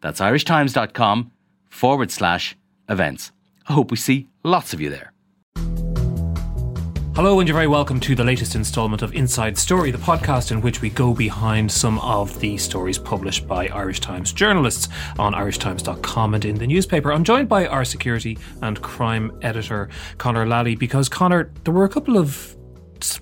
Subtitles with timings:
[0.00, 1.32] That's irishtimes.com
[1.68, 2.56] forward slash
[2.88, 3.32] events.
[3.68, 5.12] I hope we see lots of you there.
[7.18, 10.60] Hello, and you're very welcome to the latest installment of Inside Story, the podcast in
[10.60, 14.88] which we go behind some of the stories published by Irish Times journalists
[15.18, 17.12] on irishtimes.com and in the newspaper.
[17.12, 19.88] I'm joined by our security and crime editor,
[20.18, 22.54] Conor Lally, because, Conor, there were a couple of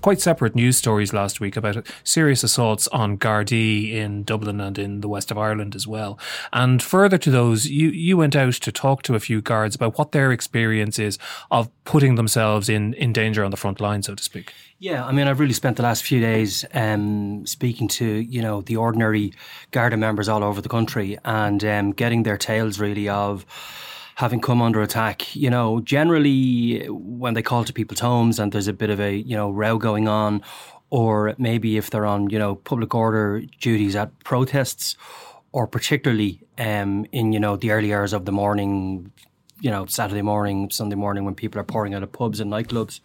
[0.01, 5.01] quite separate news stories last week about serious assaults on Gardaí in Dublin and in
[5.01, 6.19] the west of Ireland as well.
[6.53, 9.97] And further to those, you, you went out to talk to a few guards about
[9.97, 11.17] what their experience is
[11.51, 14.53] of putting themselves in, in danger on the front line, so to speak.
[14.79, 18.61] Yeah, I mean, I've really spent the last few days um, speaking to you know
[18.61, 19.33] the ordinary
[19.71, 23.45] Garda members all over the country and um, getting their tales really of
[24.17, 25.35] having come under attack.
[25.35, 29.15] You know, generally when they call to people's homes and there's a bit of a,
[29.15, 30.41] you know, row going on,
[30.89, 34.95] or maybe if they're on, you know, public order duties at protests,
[35.51, 39.11] or particularly um, in, you know, the early hours of the morning,
[39.61, 43.01] you know, Saturday morning, Sunday morning when people are pouring out of pubs and nightclubs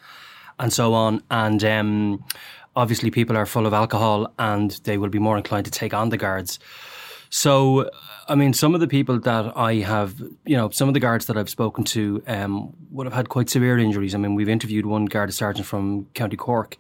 [0.59, 1.23] and so on.
[1.31, 2.25] And um,
[2.75, 6.09] obviously people are full of alcohol and they will be more inclined to take on
[6.09, 6.59] the guards.
[7.35, 7.89] So
[8.29, 11.27] I mean, some of the people that I have, you know, some of the guards
[11.27, 14.15] that I've spoken to um, would have had quite severe injuries.
[14.15, 16.77] I mean, we've interviewed one guard sergeant from County Cork,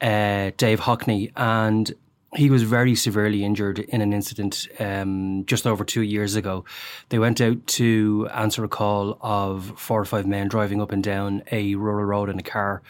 [0.00, 1.92] uh, Dave Hockney, and
[2.36, 6.64] he was very severely injured in an incident um, just over two years ago.
[7.08, 11.02] They went out to answer a call of four or five men driving up and
[11.02, 12.82] down a rural road in a car.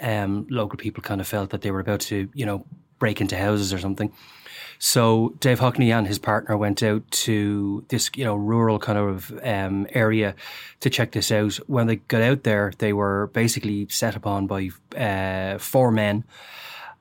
[0.00, 2.66] Um, local people kind of felt that they were about to, you know,
[2.98, 4.12] break into houses or something.
[4.82, 9.30] So Dave Hockney and his partner went out to this, you know, rural kind of
[9.44, 10.34] um, area
[10.80, 11.56] to check this out.
[11.68, 16.24] When they got out there, they were basically set upon by uh, four men.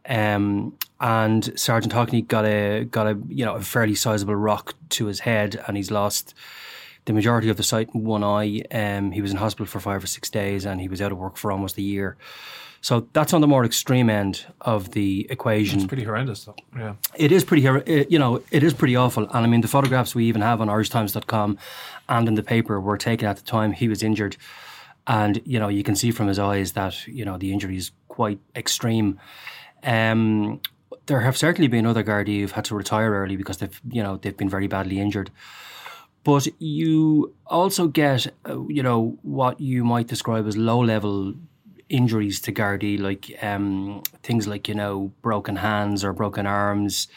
[0.09, 5.06] Um, and Sergeant Hockney got a got a you know a fairly sizable rock to
[5.06, 6.34] his head, and he's lost
[7.06, 8.61] the majority of the sight in one eye.
[8.72, 11.17] Um, he was in hospital for five or six days, and he was out of
[11.17, 12.17] work for almost a year.
[12.81, 15.79] So that's on the more extreme end of the equation.
[15.79, 16.56] It's pretty horrendous, though.
[16.78, 17.63] Yeah, it is pretty.
[18.09, 19.23] You know, it is pretty awful.
[19.23, 21.57] And I mean, the photographs we even have on IrishTimes.com
[22.07, 24.38] and in the paper were taken at the time he was injured,
[25.07, 27.91] and you know, you can see from his eyes that you know the injury is
[28.07, 29.19] quite extreme.
[29.84, 30.61] Um,
[31.06, 34.17] there have certainly been other Gardaí who've had to retire early because they've you know
[34.17, 35.31] they've been very badly injured.
[36.23, 41.34] But you also get, uh, you know, what you might describe as low level
[41.90, 47.08] injuries to Gardaí, like um, things like you know broken hands or broken arms,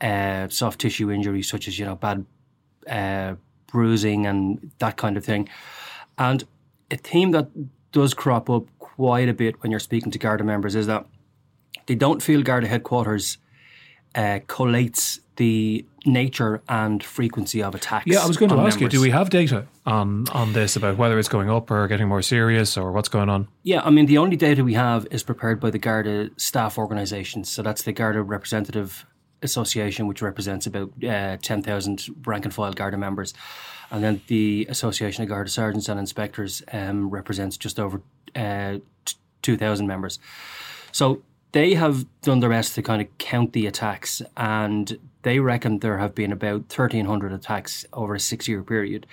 [0.00, 2.26] uh, soft tissue injuries such as you know bad
[2.88, 3.34] uh,
[3.66, 5.48] bruising and that kind of thing.
[6.18, 6.44] And
[6.90, 7.48] a theme that
[7.92, 11.06] does crop up quite a bit when you're speaking to Garda members is that
[11.86, 13.38] they don't feel Garda headquarters
[14.14, 18.06] uh, collates the nature and frequency of attacks.
[18.06, 18.80] Yeah, I was going to ask members.
[18.80, 22.08] you, do we have data on on this about whether it's going up or getting
[22.08, 23.48] more serious or what's going on?
[23.62, 27.48] Yeah, I mean the only data we have is prepared by the Garda staff organisations.
[27.48, 29.06] So that's the Garda Representative
[29.40, 33.32] Association, which represents about uh, ten thousand rank and file Garda members,
[33.90, 38.02] and then the Association of Garda Sergeants and Inspectors um, represents just over
[38.36, 38.76] uh,
[39.40, 40.18] two thousand members.
[40.92, 45.78] So they have done their best to kind of count the attacks, and they reckon
[45.78, 49.06] there have been about 1,300 attacks over a six year period,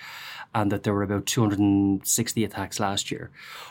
[0.54, 3.30] and that there were about 260 attacks last year.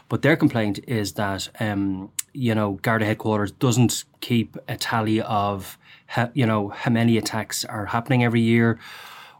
[0.10, 5.78] But their complaint is that, um, you know, Garda headquarters doesn't keep a tally of,
[6.34, 8.80] you know, how many attacks are happening every year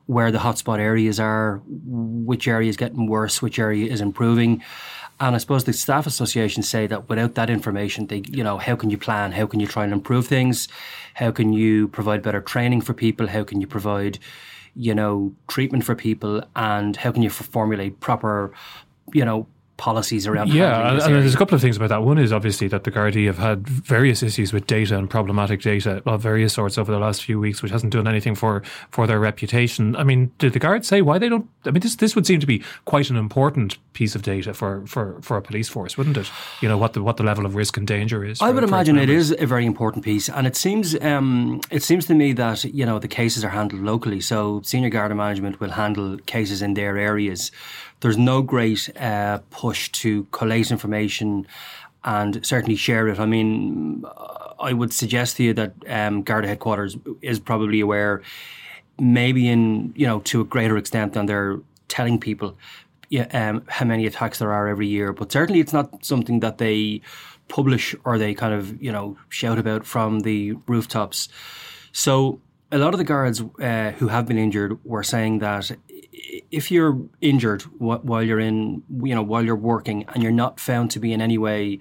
[0.08, 4.64] where the hotspot areas are, which area is getting worse, which area is improving.
[5.20, 8.76] And I suppose the staff associations say that without that information, they, you know, how
[8.76, 9.32] can you plan?
[9.32, 10.68] How can you try and improve things?
[11.16, 13.28] How can you provide better training for people?
[13.28, 14.20] How can you provide,
[14.76, 16.44] you know, treatment for people?
[16.56, 18.54] And how can you formulate proper,
[19.12, 20.50] you know, policies around.
[20.52, 22.04] Yeah, and, and there's a couple of things about that.
[22.04, 26.02] One is obviously that the Gardaí have had various issues with data and problematic data
[26.06, 29.20] of various sorts over the last few weeks, which hasn't done anything for for their
[29.20, 29.96] reputation.
[29.96, 31.48] I mean, did the guards say why they don't?
[31.66, 34.86] I mean, this this would seem to be quite an important piece of data for
[34.88, 36.30] for, for a police force, wouldn't it?
[36.62, 38.40] You know what the what the level of risk and danger is.
[38.40, 41.84] For, I would imagine it is a very important piece, and it seems um, it
[41.84, 45.60] seems to me that you know the cases are handled locally, so senior Garda management
[45.60, 47.52] will handle cases in their areas
[48.02, 51.48] there's no great uh, push to collate information
[52.04, 53.20] and certainly share it.
[53.20, 54.06] I mean,
[54.60, 58.22] I would suggest to you that um, Garda headquarters is probably aware,
[59.00, 62.58] maybe in you know to a greater extent than they're telling people,
[63.32, 65.14] um, how many attacks there are every year.
[65.14, 67.02] But certainly, it's not something that they
[67.48, 71.30] publish or they kind of you know shout about from the rooftops.
[71.92, 72.40] So
[72.72, 75.72] a lot of the guards uh, who have been injured were saying that
[76.52, 80.92] if you're injured while you're in, you know, while you're working and you're not found
[80.92, 81.80] to be in any way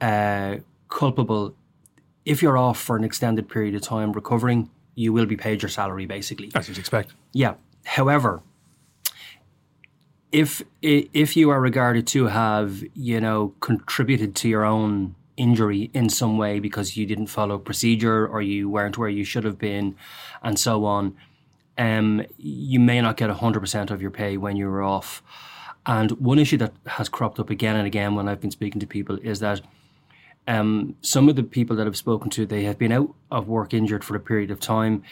[0.00, 0.56] uh,
[0.88, 1.54] culpable,
[2.24, 5.68] if you're off for an extended period of time recovering, you will be paid your
[5.68, 6.50] salary basically.
[6.54, 7.12] As you'd expect.
[7.32, 7.54] Yeah.
[7.84, 8.42] However,
[10.32, 16.08] if if you are regarded to have, you know, contributed to your own injury in
[16.08, 19.96] some way because you didn't follow procedure or you weren't where you should have been
[20.42, 21.16] and so on,
[21.78, 25.22] um, you may not get 100% of your pay when you're off.
[25.86, 28.86] And one issue that has cropped up again and again when I've been speaking to
[28.86, 29.60] people is that
[30.46, 33.74] um, some of the people that I've spoken to, they have been out of work
[33.74, 35.02] injured for a period of time.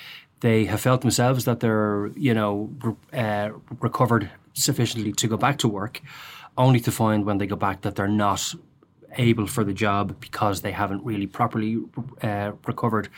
[0.41, 2.71] They have felt themselves that they're, you know,
[3.13, 3.51] uh,
[3.81, 6.01] recovered sufficiently to go back to work,
[6.59, 8.55] only to find when they go back that they're not
[9.17, 11.83] able for the job because they haven't really properly
[12.23, 13.09] uh, recovered.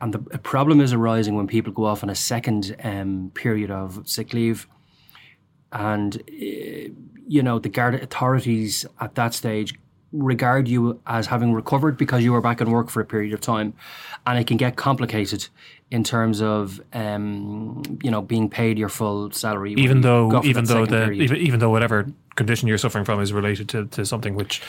[0.00, 4.08] And the problem is arising when people go off on a second um, period of
[4.08, 4.68] sick leave.
[5.72, 6.92] And, uh,
[7.26, 9.74] you know, the guard authorities at that stage
[10.12, 13.40] regard you as having recovered because you were back in work for a period of
[13.40, 13.74] time.
[14.26, 15.48] And it can get complicated
[15.90, 19.74] in terms of um, you know being paid your full salary.
[19.74, 23.68] Even though, even though the even, even though whatever condition you're suffering from is related
[23.68, 24.62] to, to something which,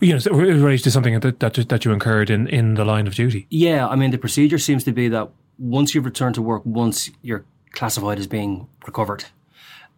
[0.00, 3.14] you know, related to something that, that that you incurred in in the line of
[3.14, 3.46] duty.
[3.50, 7.10] Yeah, I mean the procedure seems to be that once you've returned to work, once
[7.22, 9.24] you're classified as being recovered,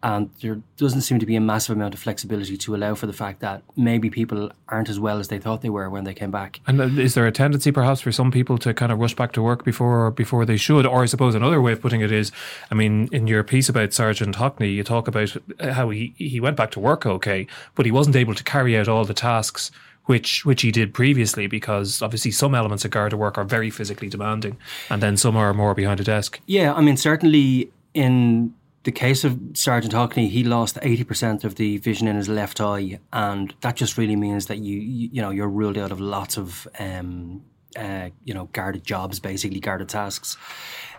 [0.02, 3.12] and there doesn't seem to be a massive amount of flexibility to allow for the
[3.12, 6.30] fact that maybe people aren't as well as they thought they were when they came
[6.30, 6.60] back.
[6.66, 9.32] And uh, is there a tendency, perhaps, for some people to kind of rush back
[9.32, 10.86] to work before before they should?
[10.86, 12.32] Or I suppose another way of putting it is,
[12.70, 16.56] I mean, in your piece about Sergeant Hockney, you talk about how he he went
[16.56, 19.70] back to work okay, but he wasn't able to carry out all the tasks
[20.06, 24.08] which which he did previously because obviously some elements of Garda work are very physically
[24.08, 24.56] demanding
[24.88, 26.40] and then some are more behind a desk.
[26.46, 28.54] Yeah, I mean certainly in
[28.84, 32.60] the case of Sergeant Hockney, he lost eighty percent of the vision in his left
[32.60, 36.38] eye, and that just really means that you, you know you're ruled out of lots
[36.38, 37.42] of um,
[37.76, 40.36] uh, you know Garda jobs, basically Garda tasks.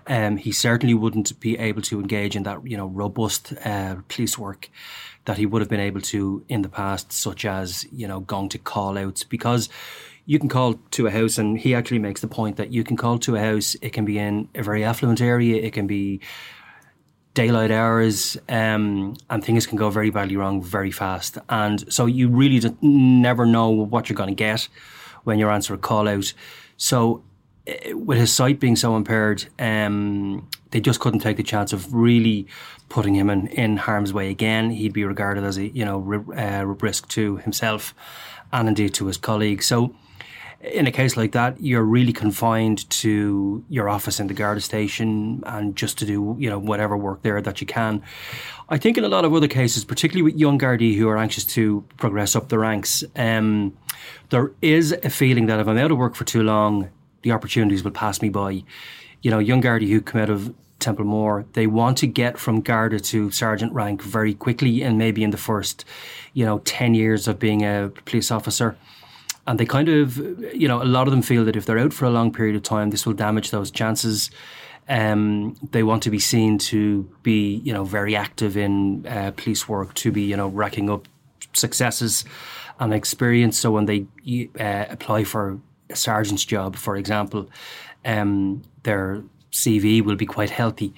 [0.08, 4.38] Um, he certainly wouldn't be able to engage in that you know robust uh, police
[4.38, 4.70] work
[5.26, 8.50] that he would have been able to in the past, such as you know going
[8.50, 9.70] to call outs because
[10.28, 12.96] you can call to a house, and he actually makes the point that you can
[12.96, 13.76] call to a house.
[13.82, 15.60] It can be in a very affluent area.
[15.62, 16.22] It can be
[17.34, 21.38] daylight hours, um, and things can go very badly wrong very fast.
[21.50, 24.68] And so you really never know what you're going to get
[25.24, 26.34] when you're answering a call out.
[26.78, 27.24] So
[27.68, 31.94] eh, with his sight being so impaired, um, they just couldn't take the chance of
[31.94, 32.48] really
[32.90, 34.72] putting him in, in harm's way again.
[34.72, 37.94] He'd be regarded as a you know uh, risk to himself
[38.52, 39.66] and indeed to his colleagues.
[39.66, 39.96] So
[40.64, 45.44] in a case like that, you're really confined to your office in the Garda station
[45.46, 48.02] and just to do, you know, whatever work there that you can.
[48.70, 51.46] I think in a lot of other cases, particularly with young Gardaí who are anxious
[51.46, 53.76] to progress up the ranks, um,
[54.30, 56.90] there is a feeling that if I'm out of work for too long,
[57.24, 58.64] the opportunities will pass me by.
[59.22, 63.00] You know, young Gardaí who come out of Templemore, they want to get from Garda
[63.00, 65.86] to sergeant rank very quickly and maybe in the first,
[66.34, 68.76] you know, 10 years of being a police officer
[69.48, 70.18] and they kind of,
[70.54, 72.56] you know, a lot of them feel that if they're out for a long period
[72.56, 74.30] of time, this will damage those chances.
[74.88, 79.68] Um, they want to be seen to be, you know, very active in uh, police
[79.68, 81.08] work, to be, you know, racking up
[81.54, 82.26] successes
[82.80, 83.60] and experience.
[83.60, 84.06] So when they
[84.60, 87.50] uh, apply for a sergeant's job, for example,
[88.06, 90.94] um, they're CV will be quite healthy.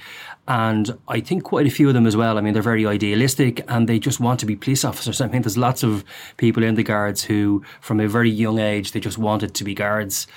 [0.48, 2.38] And I think quite a few of them as well.
[2.38, 5.22] I mean, they're very idealistic and they just want to be police officers.
[5.22, 6.04] I mean, there's lots of
[6.38, 9.74] people in the guards who, from a very young age, they just wanted to be
[9.74, 10.28] guards.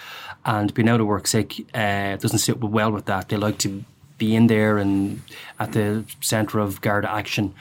[0.44, 3.28] And being out of work sick uh, doesn't sit well with that.
[3.28, 3.84] They like to
[4.16, 5.20] be in there and
[5.58, 7.54] at the centre of guard action.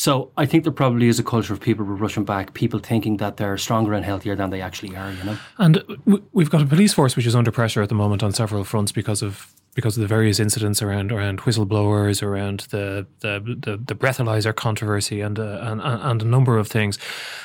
[0.00, 3.36] So I think there probably is a culture of people rushing back, people thinking that
[3.36, 5.12] they're stronger and healthier than they actually are.
[5.12, 5.84] You know, and
[6.32, 8.92] we've got a police force which is under pressure at the moment on several fronts
[8.92, 13.94] because of because of the various incidents around around whistleblowers, around the the the, the
[13.94, 16.96] breathalyzer controversy, and, uh, and and a number of things.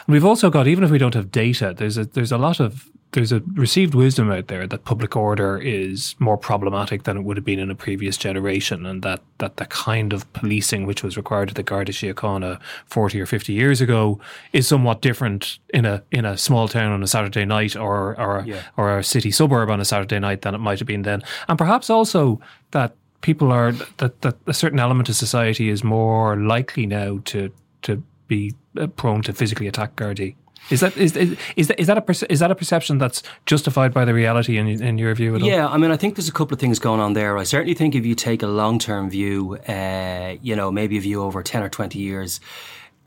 [0.07, 2.61] And we've also got even if we don't have data, there's a there's a lot
[2.61, 7.23] of there's a received wisdom out there that public order is more problematic than it
[7.23, 11.01] would have been in a previous generation, and that that the kind of policing which
[11.01, 14.19] was required at the Garda Síochána 40 or 50 years ago
[14.51, 18.43] is somewhat different in a in a small town on a Saturday night or or
[18.45, 18.63] yeah.
[18.75, 21.57] or a city suburb on a Saturday night than it might have been then, and
[21.57, 22.39] perhaps also
[22.71, 27.49] that people are that that a certain element of society is more likely now to
[27.81, 30.35] to be uh, prone to physically attack Gardaí
[30.69, 31.15] is that is
[31.55, 34.67] is that is that a is that a perception that's justified by the reality in
[34.67, 35.37] in your view?
[35.37, 37.37] Yeah, I mean, I think there's a couple of things going on there.
[37.37, 41.01] I certainly think if you take a long term view, uh, you know, maybe a
[41.01, 42.39] view over ten or twenty years,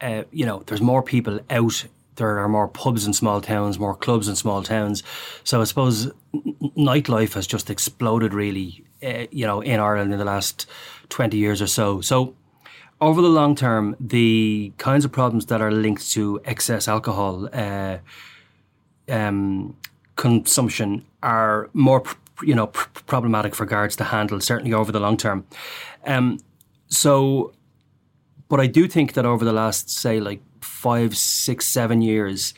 [0.01, 1.85] uh, you know, there's more people out.
[2.15, 5.03] There are more pubs in small towns, more clubs in small towns.
[5.45, 6.11] So I suppose
[6.77, 10.67] nightlife has just exploded, really, uh, you know, in Ireland in the last
[11.09, 12.01] twenty years or so.
[12.01, 12.35] So
[13.01, 17.99] over the long term, the kinds of problems that are linked to excess alcohol uh,
[19.09, 19.77] um,
[20.17, 22.03] consumption are more,
[22.43, 24.41] you know, pr- problematic for guards to handle.
[24.41, 25.47] Certainly over the long term.
[26.05, 26.39] Um,
[26.89, 27.53] so,
[28.49, 32.55] but I do think that over the last, say, like five, six, seven years,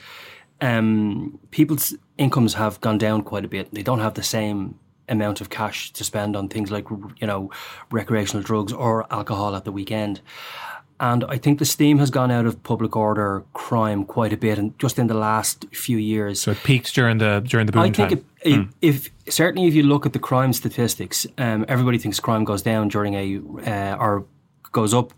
[0.60, 3.72] um, people's incomes have gone down quite a bit.
[3.74, 4.78] They don't have the same
[5.10, 7.50] amount of cash to spend on things like you know
[7.90, 10.20] recreational drugs or alcohol at the weekend.
[11.00, 14.58] And I think the steam has gone out of public order crime quite a bit,
[14.58, 16.42] and just in the last few years.
[16.42, 18.62] So it peaked during the during the boom I think it, hmm.
[18.82, 22.88] if certainly if you look at the crime statistics, um, everybody thinks crime goes down
[22.88, 24.26] during a uh, or
[24.72, 25.12] goes up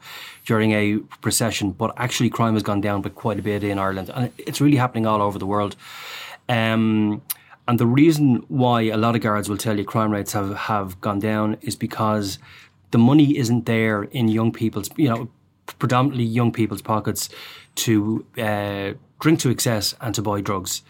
[0.46, 4.10] during a recession, but actually crime has gone down by quite a bit in Ireland,
[4.14, 5.74] and it's really happening all over the world.
[6.48, 7.22] Um,
[7.68, 11.00] and the reason why a lot of guards will tell you crime rates have, have
[11.00, 12.38] gone down is because
[12.90, 15.28] the money isn't there in young people's, you know,
[15.78, 17.28] predominantly young people's pockets
[17.74, 20.82] to uh, drink to excess and to buy drugs.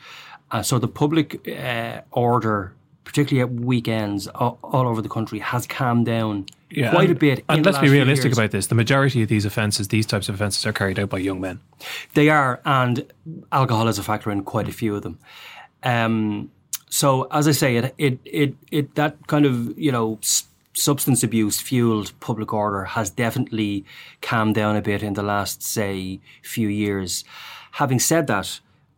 [0.50, 2.75] Uh, so the public uh, order,
[3.05, 7.21] particularly at weekends all, all, over the country, has calmed down yeah, quite and, a
[7.21, 7.45] bit.
[7.49, 10.67] And let's be realistic about this: the majority of these offences, these types of offences,
[10.67, 11.61] are carried out by young men.
[12.14, 13.11] They are, and
[13.50, 15.19] alcohol is a factor in quite a few of them.
[15.83, 16.50] Um,
[17.01, 20.19] so as I say, it it it, it that kind of you know.
[20.75, 23.85] substance abuse fueled public order has definitely
[24.23, 27.25] calmed down a bit in the last, say, few years.
[27.73, 28.49] Having said that,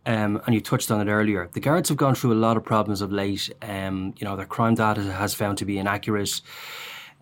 [0.06, 2.64] um, and you touched on it earlier, the guards have gone through a lot of
[2.64, 3.50] problems of late.
[3.60, 6.40] Um, you know, their crime data has found to be inaccurate.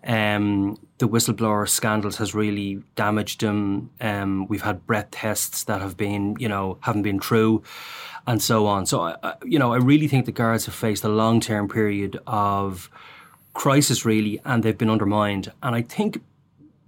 [0.05, 3.89] Um, the whistleblower scandals has really damaged them.
[4.01, 7.63] Um, we've had breath tests that have been, you know, haven't been true
[8.27, 8.85] and so on.
[8.85, 12.19] So, I, you know, I really think the guards have faced a long term period
[12.27, 12.89] of
[13.53, 15.51] crisis, really, and they've been undermined.
[15.61, 16.21] And I think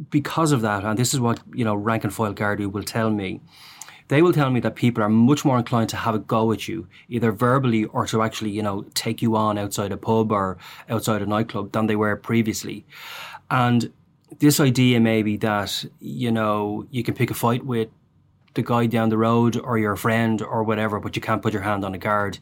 [0.09, 3.09] because of that, and this is what, you know, rank and file Gardaí will tell
[3.09, 3.41] me,
[4.07, 6.67] they will tell me that people are much more inclined to have a go at
[6.67, 10.57] you, either verbally or to actually, you know, take you on outside a pub or
[10.89, 12.85] outside a nightclub than they were previously.
[13.49, 13.91] And
[14.39, 17.89] this idea maybe that, you know, you can pick a fight with
[18.55, 21.61] the guy down the road or your friend or whatever, but you can't put your
[21.61, 22.39] hand on a guard.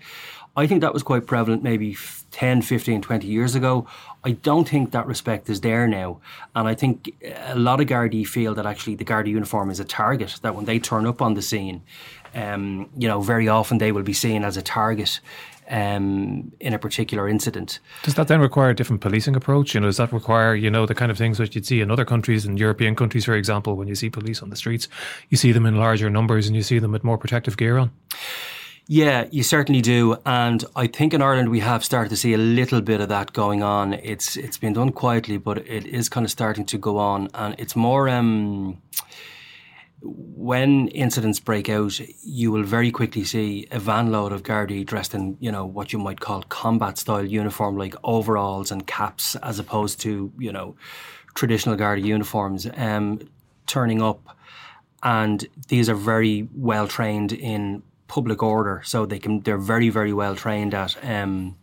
[0.56, 1.98] I think that was quite prevalent maybe
[2.32, 3.88] 10, 15, 20 years ago.
[4.24, 6.20] I don't think that respect is there now.
[6.56, 7.12] And I think
[7.48, 10.66] a lot of Gardaí feel that actually the Garda uniform is a target, that when
[10.66, 11.82] they turn up on the scene,
[12.36, 15.20] um, you know, very often they will be seen as a target
[15.70, 17.80] um, in a particular incident.
[18.04, 19.74] Does that then require a different policing approach?
[19.74, 21.92] You know, does that require you know the kind of things that you'd see in
[21.92, 24.88] other countries, in European countries, for example, when you see police on the streets,
[25.30, 27.92] you see them in larger numbers and you see them with more protective gear on.
[28.86, 32.38] Yeah, you certainly do, and I think in Ireland we have started to see a
[32.38, 33.94] little bit of that going on.
[33.94, 37.56] It's it's been done quietly, but it is kind of starting to go on, and
[37.58, 38.10] it's more.
[38.10, 38.82] Um,
[40.04, 45.14] when incidents break out, you will very quickly see a van load of Gardaí dressed
[45.14, 49.60] in, you know, what you might call combat style uniform, like overalls and caps, as
[49.60, 50.76] opposed to, you know,
[51.36, 53.20] traditional Gardaí uniforms, um,
[53.66, 54.38] turning up.
[55.04, 59.40] And these are very well trained in public order, so they can.
[59.42, 61.58] They're very, very well trained at, um,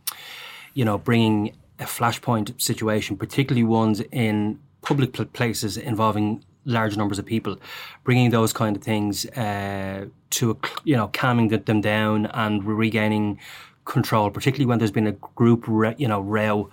[0.75, 7.27] you know, bringing a flashpoint situation, particularly ones in public places involving large numbers of
[7.27, 7.59] people,
[8.05, 13.39] bringing those kind of things uh, to you know calming them down and regaining
[13.85, 15.67] control, particularly when there's been a group
[15.99, 16.71] you know row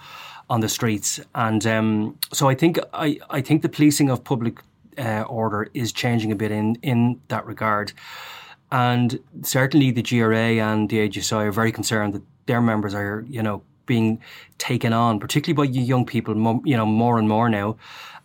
[0.50, 1.20] on the streets.
[1.36, 4.60] And um, so I think I, I think the policing of public
[4.98, 7.94] uh, order is changing a bit in in that regard.
[8.72, 13.42] And certainly the GRA and the HSI are very concerned that their members are, you
[13.42, 14.22] know, being
[14.60, 17.78] taken on, particularly by young people, you know, more and more now.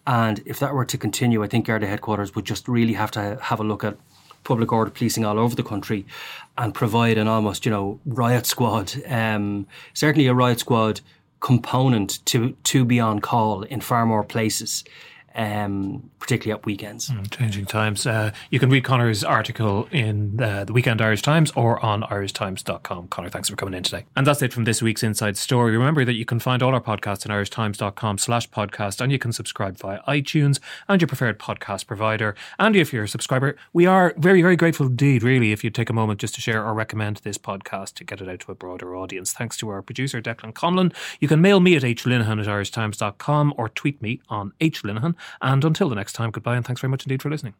[0.06, 3.38] And if that were to continue, I think Garda headquarters would just really have to
[3.40, 3.96] have a look at
[4.44, 6.04] public order policing all over the country
[6.58, 11.00] and provide an almost, you know, riot squad, um, certainly a riot squad
[11.40, 14.84] component to to be on call in far more places
[15.34, 17.08] um, particularly at weekends.
[17.10, 18.06] Mm, changing times.
[18.06, 23.08] Uh, you can read Conor's article in uh, the Weekend Irish Times or on irishtimes.com.
[23.08, 24.04] Conor, thanks for coming in today.
[24.14, 25.76] And that's it from this week's Inside Story.
[25.76, 29.32] Remember that you can find all our podcasts on irishtimes.com slash podcast and you can
[29.32, 32.34] subscribe via iTunes and your preferred podcast provider.
[32.58, 35.90] And if you're a subscriber, we are very, very grateful indeed, really, if you take
[35.90, 38.54] a moment just to share or recommend this podcast to get it out to a
[38.54, 39.32] broader audience.
[39.32, 40.94] Thanks to our producer, Declan Conlon.
[41.20, 45.88] You can mail me at hlinehan at irishtimes.com or tweet me on hlinehan and until
[45.88, 47.54] the next time, goodbye and thanks very much indeed for listening.